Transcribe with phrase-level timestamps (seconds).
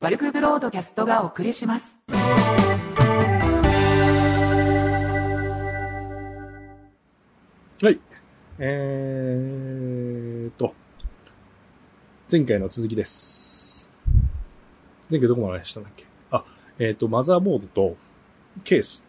[0.00, 1.98] バルクブロードキャストがお送りします。
[7.82, 7.98] はい。
[8.60, 10.72] えーと、
[12.30, 13.88] 前回の続きです。
[15.10, 16.06] 前回どこまでしたんだっけ？
[16.30, 16.44] あ、
[16.78, 17.96] えーっと、マザーボードと
[18.62, 19.02] ケース。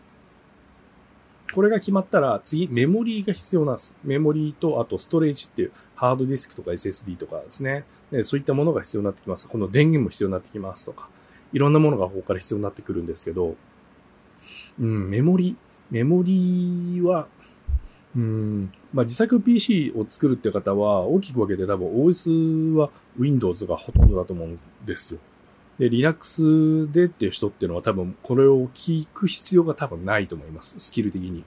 [1.54, 3.96] これが決まったら、次、メモリーが必要なんです。
[4.04, 7.84] メモリーと、あと、ストレージっていう、ハードディスクとか SSD とかですね。
[8.10, 9.46] でそういったものが必要になってきます。
[9.50, 11.10] この電源も必要になってきますとか。
[11.52, 13.56] いろんなものがここから必要になってくるんですけど、
[14.80, 15.58] うん、メモリ、
[15.92, 17.28] メモリは、
[18.16, 25.20] うん、まあ自作 PC を作るって方は、大きく分けて多分 OS は Windows がほとんどだと思うんですよ。
[25.80, 30.80] で、Linux でっていう人っていうのは多分これを聞く必要が多分ないと思います。
[30.80, 31.44] スキル的に。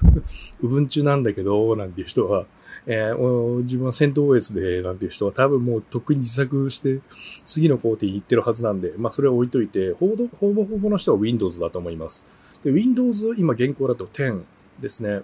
[0.62, 2.46] Ubuntu なんだけど、なんていう人は、
[2.86, 7.00] えー自分は戦闘 OS で、なんていう人は多分もうとっくに自作して、
[7.44, 12.26] 次の工程に行ってるはずなんで、まあそれは置いといて、ほぼほぼほぼの人は Windows だと思います。
[12.64, 14.42] で、Windows、今現行だと10
[14.80, 15.22] ですね。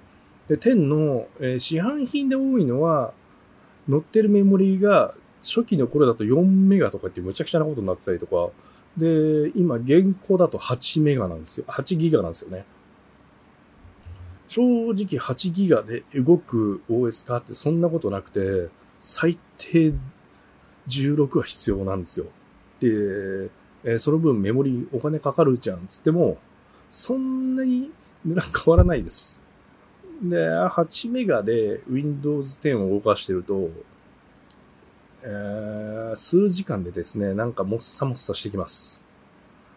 [0.48, 3.12] で、10の、えー市販品で多いのは、
[3.88, 8.50] 乗ってるメモリーが初期の頃だと4メガとかってむちゃくちゃなことになってたりとか、
[8.96, 11.64] で、今現行だと8メガなんですよ。
[11.68, 12.64] 8ギガなんですよね。
[14.50, 19.92] 正直8ギガで動く OS 化ってそんなことなくて、最低
[20.88, 22.26] 16は必要なんですよ。
[22.80, 22.88] で、
[23.84, 26.36] えーその分メモリお金かかるじゃんつっても、
[26.90, 27.92] そんなに
[28.24, 29.40] 値段変わらないです。
[30.20, 33.70] で、8メガで Windows 10を動かしてると、
[35.22, 39.04] えー数時間でですね、なんかもっさもっさしてきます。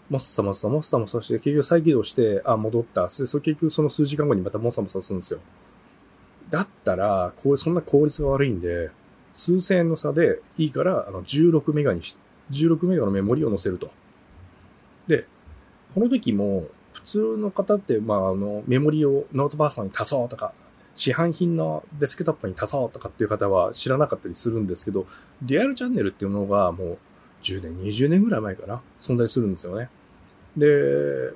[0.10, 3.08] もっさもっさもっさもっさして、結局再起動して、あ、戻った。
[3.08, 5.40] で、そ結局その数時間後にまたもっさもさするんですよ。
[6.50, 8.92] だったら、こう、そんな効率が悪いんで、
[9.34, 12.18] 数千円の差でいいから、あの、16メガにし、
[12.52, 13.92] 16メガのメモリを載せると。
[15.08, 15.26] で、
[15.94, 20.54] この時も、普通の方って、まあ、あの、メモリをノートパソコンに足そうとか、
[20.96, 25.08] 市販品のデスクトップに足そうとかっていう方は知らなかったりするんですけど、
[25.42, 26.98] デュアルチャンネルっていうのがもう
[27.44, 29.90] 10年、20年ぐらい前かな、存在するんですよね。
[30.58, 31.36] で、う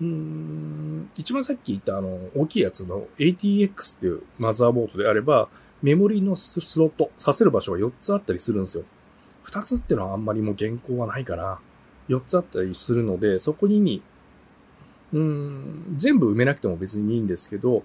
[0.00, 5.48] ーん、一番さっき言ったあの、大きいやつの ATX っていうマザーボードであれば、
[5.82, 8.84] メモリのスロット、させる場所が4つあったりするんですよ。
[9.44, 11.58] 2つってのはあんまりもう原稿はないかな。
[12.08, 14.02] 4つあったりするので、そこに、
[15.12, 17.84] うーん、全部埋めなくても別にいいんですけど、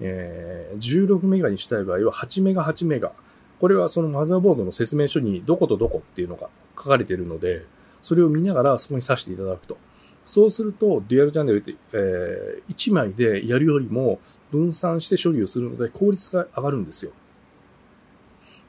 [0.00, 3.12] えー16メガにしたい場合は8メガ8メガ。
[3.60, 6.48] これはそのマザーボードの説明書にどことどこっていうのが
[6.82, 7.64] 書かれているので、
[8.00, 9.76] それを見ながらそこに挿していただくと。
[10.24, 14.20] そうすると、デュアルチャンネルって、えー1枚でやるよりも
[14.50, 17.12] 分散して処理をするので効率が上がるんですよ。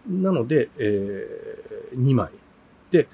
[0.09, 2.29] なので、えー2枚。
[2.91, 3.07] で、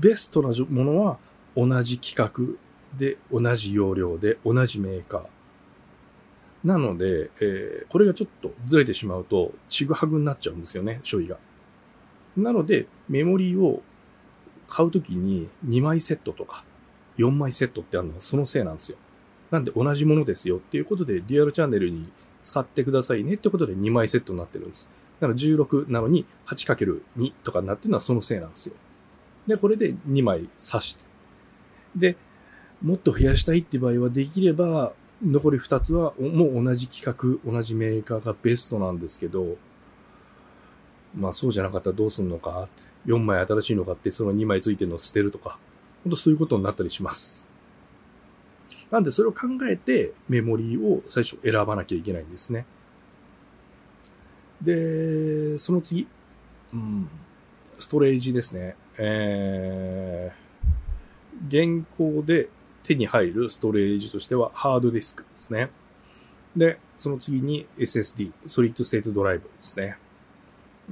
[0.00, 1.18] ベストなものは
[1.56, 2.58] 同じ規格
[2.98, 5.26] で、同じ容量で、同じメーカー。
[6.64, 11.36] なので、えーこれがちょっとずれてしまうと、ちぐはぐになっちゃうんですよね、処理が。
[12.36, 13.82] なので、メモリーを
[14.68, 16.64] 買うときに2枚セットとか
[17.18, 18.98] 4枚セットってあるのはそのせいなんですよ。
[19.50, 22.10] なんで同じものですよっていうことで、デュアルチャンネルに
[22.42, 24.88] 使ってくださいねってことで2枚セットになってるんです。
[25.20, 28.74] だから16なのに 8×2 とかになってるのはそのせいなんですよ。
[29.46, 31.04] で、これで2枚刺して。
[31.94, 32.16] で、
[32.80, 34.94] もっと増やしたいって場合はできれば、
[35.24, 39.56] 残り2つはもう同じ規格、同じメーカーがベストなんですけど、
[41.14, 42.68] まあそうじゃなかったらどうすんのか、
[43.06, 45.58] 4枚新しいの買ってその2枚ついてるのを捨てるとか、
[46.04, 47.46] ほんとそういうことになったりします。
[48.90, 52.66] なんでそれを考えてメモリーを最初選ばなきゃいけないんですね。
[54.60, 56.06] で、その次、
[56.72, 57.08] うん、
[57.78, 58.76] ストレージですね。
[58.98, 62.48] えー、現行で
[62.82, 65.70] 手に入るストレージとしてはハードディスクですね。
[66.56, 69.96] で、その次に SSD、ソリッドステートドライブですね。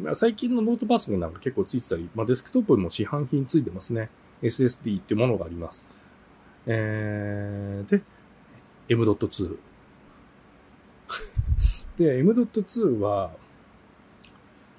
[0.00, 4.10] ま最近のノートパソコンなんか結構ついてたり、まあ、デスクトップにも市販品ついてますね。
[4.42, 5.86] SSD ってものがあります。
[6.66, 8.02] えー、で、
[8.88, 9.56] M.2。
[11.98, 13.32] で、M.2 は、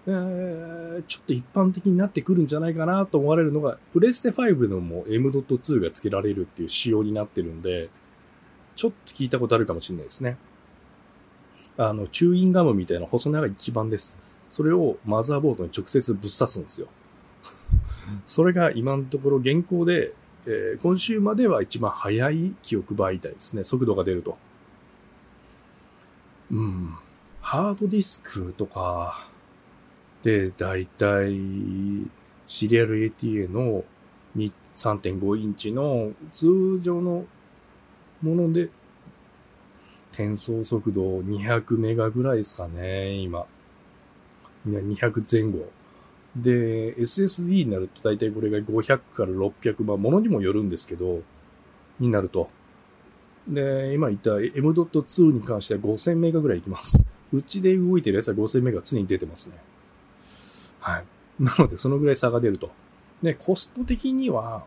[0.07, 7.89] えー、ちょっと一般的になってくるんじゃないかなと思われるのが、プレステ5のも M.2 が付けられるっていう仕様になってるんで、
[8.75, 10.37] ちょっと聞いたことあるかもしれないですね。
[11.77, 14.17] あの、チューインガムみたいな細長い基板です。
[14.51, 16.87] それをマザーボードに直接ぶっ刺すんですよ。
[18.27, 20.13] それが今のところ現行で、
[20.45, 23.63] えー今週までは一番速い記憶媒体ですね。
[23.63, 24.37] 速度が出ると。
[26.51, 26.95] うん。
[27.39, 29.29] ハードディスクとか
[30.21, 31.33] で、だいたい
[32.45, 33.85] シリアル ATA の
[34.35, 37.25] 3.5インチの通常の
[38.21, 38.69] もので、
[40.11, 43.45] 転送速度200メガぐらいですかね、今。
[44.67, 45.69] 200前後。
[46.35, 51.21] で、SSD になると大体これが500から600、まあ、ものにもよるんですけど、
[51.99, 52.49] になると。
[53.47, 57.05] で、今言った M.2 に関しては5000メガぐらいいきます。
[57.33, 59.55] うちで動いてるやつは5000メガ常に出てますね。
[60.79, 61.05] はい。
[61.39, 62.71] なので、そのぐらい差が出ると。
[63.21, 64.63] で、コスト的には、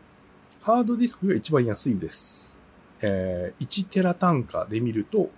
[0.61, 2.55] ハードディスクが一番安いです。
[3.01, 5.29] えー、1テラ単価で見ると、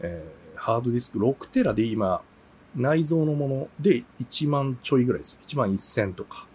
[0.00, 2.22] えー、ハードディスク6テラで今、
[2.76, 5.38] 内蔵のもので1万ちょいぐらいです。
[5.46, 6.46] 1万1000とか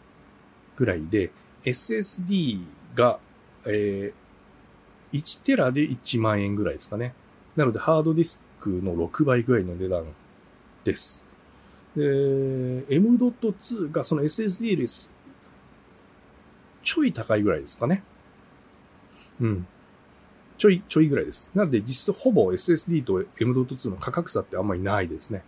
[0.76, 1.32] ぐらいで、
[1.64, 2.64] SSD
[2.96, 3.20] が、
[3.66, 7.14] えー、1テラで1万円ぐらいですかね。
[7.56, 10.06] なので、ハードディスクの6倍ぐらいの値段
[10.84, 11.26] です。
[11.96, 15.12] で、M.2 がその SSD です。
[16.84, 18.04] ちょい高いぐらいですかね。
[19.42, 19.68] うん。
[20.58, 21.50] ちょい、ちょいぐらいです。
[21.54, 25.44] なので実質ほぼ SSD と M.2 の価格差ってあんまりないですね。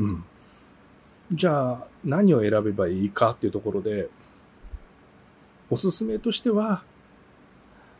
[0.00, 0.24] うん。
[1.30, 4.08] じゃあ、何を選べばいいかっていうところで、
[5.68, 6.82] おすすめとしては、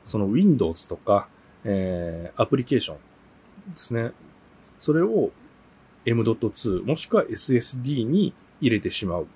[0.05, 1.29] その Windows とか、
[1.63, 4.13] えー、アプリケーションですね。
[4.79, 5.31] それを
[6.07, 8.33] M.2 もしくは SSD に
[8.63, 9.21] 入れてしまう。
[9.21, 9.27] いわ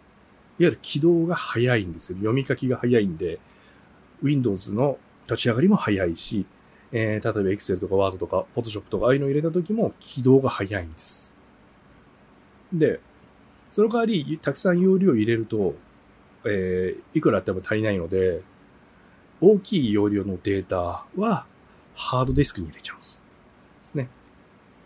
[0.59, 2.17] ゆる起動が早いんですよ。
[2.17, 3.39] 読み書きが早いんで、
[4.23, 6.47] Windows の立ち上がりも早いし、
[6.93, 11.34] えー、例えば Excel とか Word とか Photoshop とかああいうのを入れた時も起動が早いんです。
[12.79, 13.01] で、
[13.73, 15.75] その代わり、たくさん容量入れると、
[16.45, 18.43] えー、いくらあっても足りないので、
[19.41, 21.47] 大きい容量のデータは
[21.95, 23.21] ハードディスクに入れちゃうんです。
[23.81, 24.09] ですね。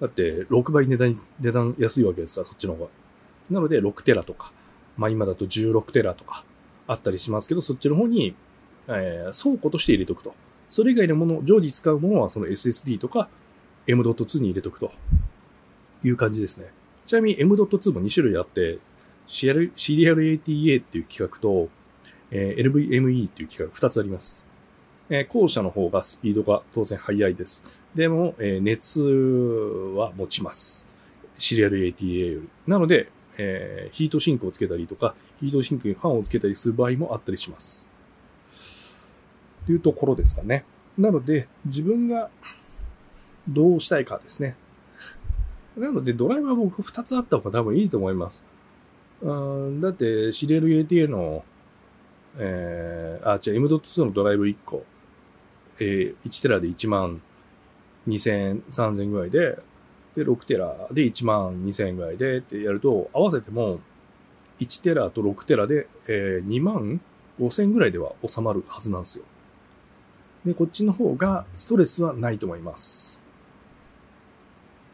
[0.01, 2.91] だって、6倍値段、値段安いわけですから、そっちの方が。
[3.51, 4.53] なので、6テラとか、
[4.97, 6.45] まあ今だと16テラとか
[6.87, 8.35] あったりしますけど、そっちの方に、
[8.89, 10.35] えー、倉庫として入れておくと。
[10.69, 13.29] それ以外のもの、常時使うものはその SSD とか
[13.87, 14.93] M.2 に入れておくと
[16.05, 16.71] いう感じですね。
[17.09, 18.79] ちなみに M.2 も2種類あって、
[19.27, 21.71] シリアル ATA っていう規格と、
[22.31, 24.45] えー NVMe っていう規格2つあります。
[25.09, 27.63] えー後者の方がスピードが当然速いです。
[27.95, 30.87] でも、えー熱は持ちます。
[31.39, 32.49] シリアル ATA より。
[32.67, 33.09] なので、
[33.39, 37.87] えーヒートシンクをつけたりとか、ヒートシンクにファンをつけたりする場合もあったりします。
[39.65, 40.67] というところですかね。
[40.99, 42.29] なので、自分が
[43.49, 44.57] どうしたいかですね。
[45.79, 48.43] なので、ドライバー僕2つあった方が多分いいと思います。
[49.23, 51.45] うんだって、シリアル ATA の、
[52.37, 54.85] えー、あ、じゃあ M.2 のドライブ1個、
[55.81, 57.21] えー、1テラで1万
[58.07, 59.59] 2000、3000ぐらいで、
[60.17, 63.81] で、6テラで1万2000円ぐらいでってやると、合わせても、
[64.61, 67.01] 1テラと6テラで、えー、2万
[67.41, 69.25] 5000ぐらいでは収まるはずなんですよ。
[70.45, 73.18] で、こっちの方がストレスはないと思います。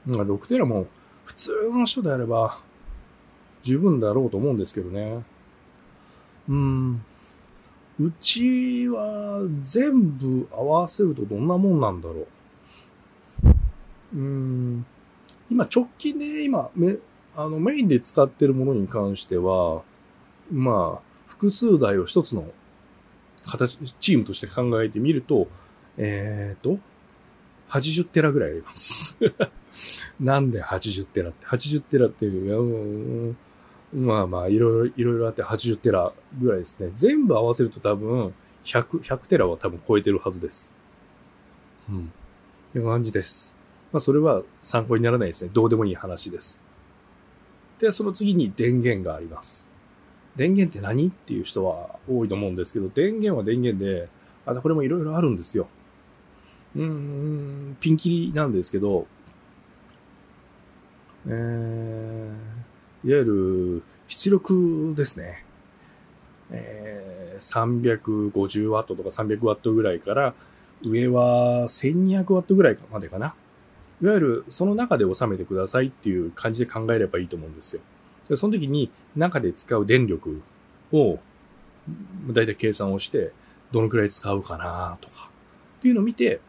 [0.07, 0.87] まあ、6テラも
[1.25, 2.61] 普通の人であれば
[3.63, 5.23] 十分だろうと思うんですけどね。
[6.49, 7.05] うん。
[8.01, 12.27] うちは全部合わせるとどんなもんなんだろ
[14.13, 14.17] う。
[14.17, 14.87] うん。
[15.51, 16.97] 今直近で今め、
[17.37, 19.83] あのメインで使ってるものに関しては、
[20.53, 22.47] まあ、複数台を一つの
[23.47, 25.49] 形、チームとして考えてみると、
[25.97, 26.79] えっ、と、
[27.69, 29.15] 80テラぐらいあります。
[30.21, 33.37] なんで80テラって、80テラっていう、うん
[33.93, 36.91] まあまあ、いろいろ、いろいろあって80テラぐらいですね。
[36.97, 40.73] 全部合わせると多分、100、100テラは多分超えてるはずです。
[41.89, 41.99] うん。
[42.01, 42.03] っ
[42.73, 43.55] ていう感じです。
[43.93, 45.51] まあ、それは参考にならないですね。
[45.53, 46.61] どうでもいい話です。
[47.79, 49.69] で、その次に電源があります。
[50.35, 51.09] 電源って何？
[51.09, 54.09] っていう人は多いと思うんですけど、電源は電源で、
[54.47, 55.69] あこれもいろいろあるんですよ。
[56.75, 59.07] うーん、ピンキリなんですけど、
[61.27, 65.45] えー、いわゆる出力ですね。
[66.51, 70.35] えー、350W とか 300W ぐらいから、
[70.83, 73.35] 上は 1200W ぐらいまでかな。
[74.03, 77.81] いわゆるその中で収めてくださいっていう感じで考えればいいと思うんですよ。
[78.29, 80.43] でその時に中で使う電力
[80.93, 81.19] を
[82.33, 83.33] だいたい計算をして、
[83.73, 85.29] どのくらい使うかなとか、
[85.79, 86.41] っていうのを見て、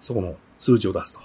[0.00, 1.18] そこの数字を出す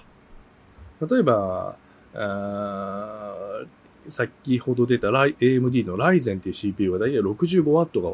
[0.98, 1.14] と。
[1.14, 1.76] 例えば、
[2.14, 8.10] あー先ほど出た AMD の Ryzen っていう CPU はだいたい 65W が、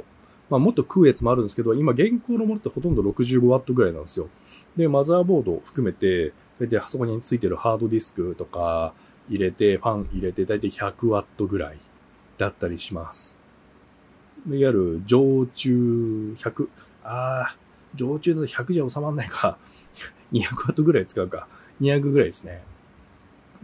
[0.51, 4.29] まあもっと食うやつもあるんですけど、今現行のものってほとんど 65W ぐらいなんですよ。
[4.77, 8.93] で、マザーボードを含めて、だいたいそこについてるハードディスクとか
[9.29, 11.79] 入れて、ファン入れて、だいたい 100W ぐらい
[12.37, 13.39] だったりします。
[14.47, 16.69] いわゆる常駐100、
[17.03, 17.57] ああ、
[17.95, 19.59] 常駐だと100じゃ収まんないか。
[20.33, 21.49] 200ワットぐらい使うか。
[21.81, 22.63] 200ぐらいですね。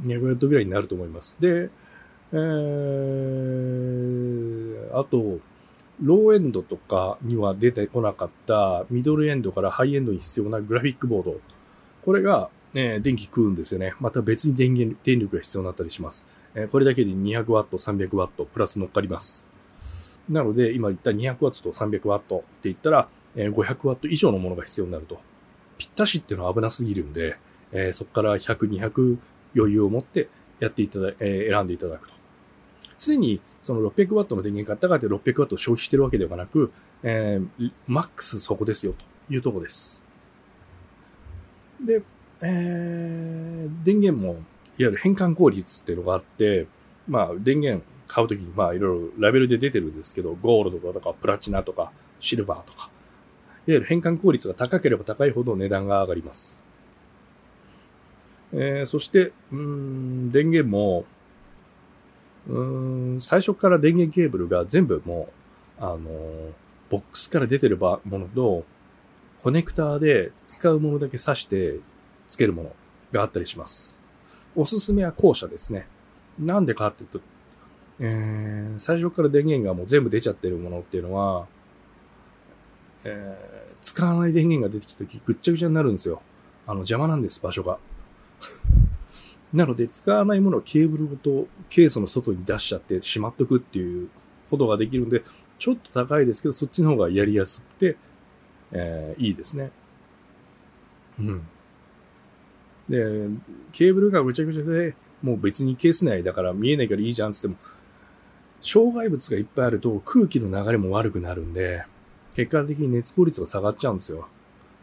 [0.02, 1.36] 200ワットぐらいになると思います。
[1.40, 1.70] で、
[2.32, 5.38] えー、あと、
[6.02, 11.40] ローエンドとかには出てこなかったミドルエンドからハイエンドに必要なグラフィックボード。
[12.04, 13.94] これが、えー、電気食うんですよね。
[14.00, 16.26] また別に電源、電力が必要になったりします。
[16.54, 19.46] えー、これだけで 200W、300W プラス乗っかります。
[20.28, 25.20] なので、今言った 200W と 300W って言ったら、えー、500W 以上のものが必要になると。
[25.78, 27.36] ぴったしっていうのは危なすぎるんで、
[27.72, 29.18] えー、そこから100、200
[29.56, 30.28] 余裕を持って
[30.60, 32.14] やっていただ、えー、選んでいただくと。
[32.98, 38.94] 常にその 600W の電源買ったからって 600W を消費してるわけではなく、えー、マックスそこですよ
[39.28, 40.02] というとこです。
[41.84, 42.02] で、
[42.40, 44.42] えー、電源も、いわ
[44.78, 46.66] ゆる変換効率っていうのがあって、
[47.08, 52.90] まあ、電源買うときに、まあ、いろいろラベルで出てるんですけど、ゴールドとかプラチナとかシルバーとか、
[53.66, 56.63] いわゆる変換効率が高ければ高いほど値段が上がります。
[58.56, 61.04] えー、そして、うん、電源も、
[62.46, 65.28] うん、最初から電源ケーブルが全部も
[65.80, 66.52] う、あのー、
[66.88, 68.64] ボックスから出てるものと、
[69.42, 71.80] コネクターで使うものだけ挿して
[72.28, 72.72] つけるもの
[73.12, 74.00] があったりします。
[74.54, 75.88] おすすめは後者ですね。
[76.38, 77.20] なんでかっていうと、
[77.98, 81.46] えー、最初から電源がもう全部出ちゃってるものっていうのは、
[83.04, 86.22] えー、使わない電源が出てきた時ぐっちゃぐちゃになるんですよ。
[86.66, 87.78] あの邪魔なんです、場所が。
[89.52, 94.08] なので、使わないものをケーブルごとケースの外に出しちゃってしまっとくっていう
[94.50, 95.22] ことができるんで、
[95.58, 97.96] ちょっと高いですけど、そっちの方がやりやすくて、
[98.72, 99.70] えー、いいですね。
[101.18, 101.42] うん。
[102.88, 103.28] で、
[103.72, 107.56] ケーブルがぐちゃぐちゃで、もう別にケース内だから見えないからいいじゃんつっても、
[108.60, 111.84] 障害物がいっぱいあると空気の流れも悪くなるんで、
[112.34, 114.28] 結果的に熱効率が下がっちゃうんですよ。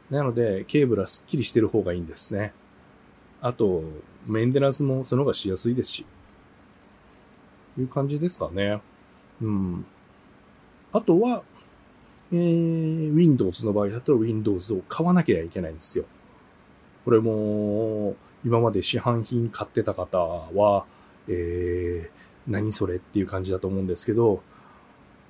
[0.09, 2.53] なので、ケーブルはスッキリしてる方がいいんですね。
[3.41, 3.83] あと、
[4.27, 6.05] メンテナンスもその方がしやすいですし。
[7.77, 8.81] いう感じですかね。
[9.41, 9.85] うん。
[10.93, 11.43] あとは、
[12.31, 16.05] えー、Windows の場合だと Windows を買わなきゃいけないんですよ。
[17.03, 20.85] これも、今まで市販品買ってた方は、
[21.27, 24.41] えー、何それっていう感じだと思うんですけど、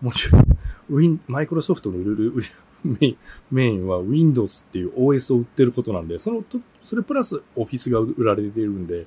[0.02, 0.42] もちろん、
[0.90, 2.34] ウィン、マイクロソフトの売る
[3.52, 9.06] メイン、は Windows っていう OS を売ってることなんで、そのと、それプラス Office が売られているんで、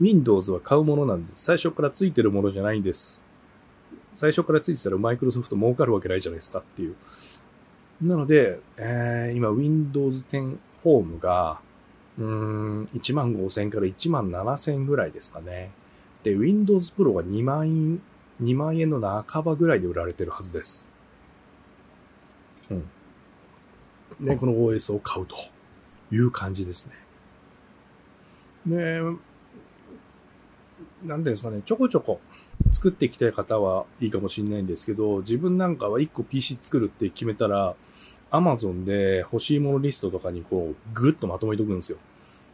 [0.00, 1.44] Windows は買うものなんです。
[1.44, 3.20] 最初から付いてるものじゃないんです。
[4.14, 6.96] 最初から付いてたらマイクロソフト儲かるわけないじゃないですかっていう。
[8.02, 11.60] なので、えー、今 Windows 10 Home が、
[12.18, 15.70] うーん、1万5000から1万7000ぐらいですかね。
[16.22, 18.02] で、Windows Pro が2万円、
[18.42, 20.86] 2万円の半ばぐらいで売られてるはずです。
[22.70, 22.90] うん。
[24.20, 25.36] ね、この OS を買うと
[26.10, 26.92] いう感じですね。
[28.66, 29.18] ね
[31.04, 32.20] なんですかね、ちょこちょこ
[32.72, 37.74] 作っていきたい方はいいかもしれないんですけど、自分なんかは1個 PC 作るって決めたら、
[38.30, 41.98] Amazon で欲しいものリストとかにこう、ぐっとまとめておくんですよ。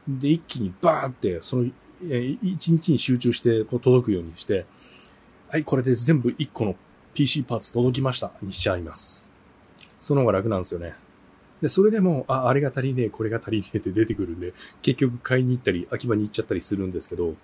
[0.06, 1.70] で、一気にバーって、その、
[2.08, 4.66] え一日に集中してこう届くようにして、
[5.49, 6.76] はい、これで全部1個の
[7.14, 9.28] PC パーツ届きましたにしちゃいます。
[10.00, 10.94] その方が楽なんですよね。
[11.64, 14.52] で、それでも、あ、あれが足りねえ、これが足りねえって出てくるんで、
[14.83, 17.37] 結局買いに行ったり、秋葉に行っちゃったりするんですけど、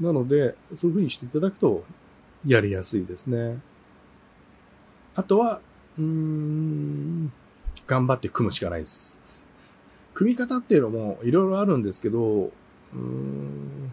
[0.00, 1.84] なので、そういう風にしていただくと、
[2.46, 3.58] やりやすいですね。
[5.14, 5.60] あとは、
[5.98, 7.30] うーん、
[7.86, 9.18] 頑張って組むしかないです。
[10.14, 13.92] 組み方っていうのもいろいろあるんですけど、うーん、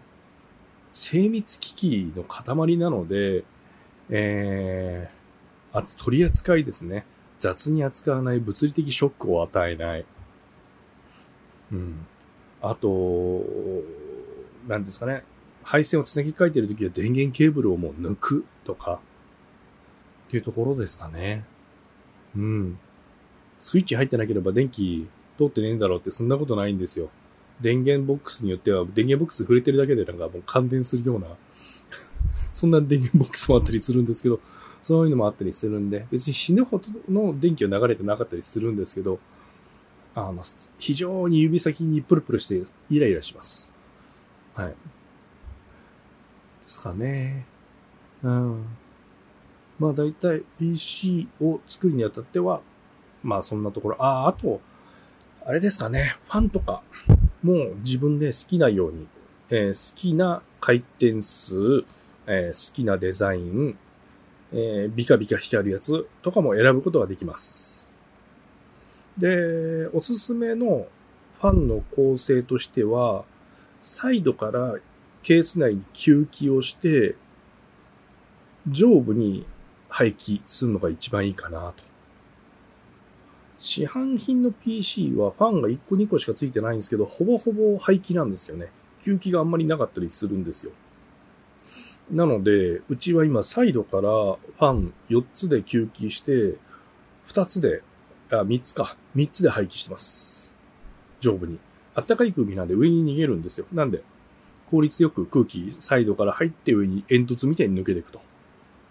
[0.94, 3.44] 精密機器の塊なので、
[4.08, 7.04] えー、取り扱いですね。
[7.40, 10.04] 雑に扱わない物理的ショックを与えない。
[11.72, 12.06] うん。
[12.60, 13.44] あと、
[14.66, 15.22] 何ですかね。
[15.62, 19.00] 配線をつなぎ替えてるときは電源ケーブルをもう抜くとか、
[20.28, 21.44] っていうところですかね。
[22.36, 22.78] うん。
[23.58, 27.10] スイッチ入ってなければ電気通ってねえんだろうってそんなことないんですよ。
[27.60, 31.26] 電源ボックスによっては電源ボックス触れてるだけでなんかもう感電するような
[32.54, 34.40] そんな電源ボックスもあったりするんですけど、
[34.82, 39.18] そういうのもあったりするんで、別に死ぬほどの電気は流れてなかったりするんですけど、
[40.14, 40.42] あの、
[40.78, 43.72] 非常に指先にプルプルしてイライラします。
[44.54, 44.68] はい。
[44.68, 44.74] で
[46.66, 47.46] すかね。
[48.22, 48.64] うん。
[49.78, 52.60] まあ大体 PC を作るにあたっては、
[53.22, 54.02] まあそんなところ。
[54.02, 54.60] ああ、あと、
[55.44, 56.16] あれですかね。
[56.28, 56.82] ファンとか
[57.42, 59.06] もう自分で好きなように、
[59.50, 61.84] えー、好きな回転数、
[62.26, 63.78] えー、好きなデザイン、
[64.52, 67.88] えービカビカ光るやつとかも選ぶことができます。
[69.18, 70.86] で、おすすめの
[71.40, 73.24] ファンの構成としては、
[73.82, 74.76] サイドから
[75.22, 77.16] ケース内に吸気をして、
[78.66, 79.46] 上部に
[79.88, 81.88] 排気するのが一番いいかなと。
[83.58, 88.70] 市販品の PC はファンが1個2個しかついてないんですけど、ほぼほぼ排気なんですよね。
[89.02, 90.72] 吸気があんまりなかったりするんですよ。
[92.10, 96.56] なので、うちは今サイドからファン4つで吸気して、
[97.26, 97.82] 2つで、
[98.30, 98.96] あ、3つか。
[99.14, 100.54] 3つで排気してます。
[101.20, 101.58] 上部に。
[101.94, 103.66] あったかい空気なんで上に逃げるんですよ。
[103.72, 104.02] なんで、
[104.70, 108.20] 効率よく空気サイドから入って上に煙突みたいに抜けていくと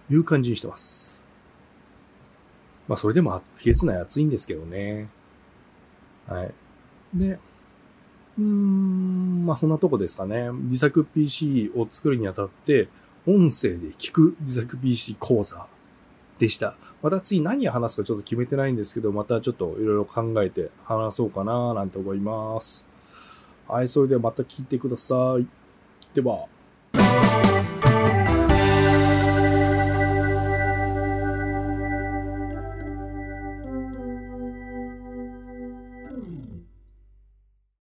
[0.09, 1.19] いう感じにしてます。
[2.87, 5.09] まあそれでも冷えつない暑いんですけどね。
[6.27, 6.53] はい。
[7.13, 7.39] で、
[8.37, 10.49] うーん、まあそんなとこですかね。
[10.51, 12.89] 自作 PC を作るにあたって、
[13.27, 15.67] 音声で聞く自作 PC 講座
[16.39, 16.77] でした。
[17.03, 22.87] また次何を話すかちょっと決めてないんですけど、またちょっといろいろ考えて話そうかななんて思います。
[23.67, 25.45] はい、それではまた聞いてください。
[26.13, 26.47] では。